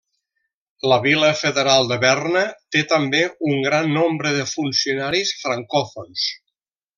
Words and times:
La 0.91 0.95
vila 1.01 1.27
federal 1.41 1.85
de 1.91 1.97
Berna 2.05 2.41
té 2.77 2.81
també 2.93 3.21
un 3.51 3.61
gran 3.69 3.93
nombre 3.99 4.33
de 4.39 4.49
funcionaris 4.55 5.35
francòfons. 5.47 6.27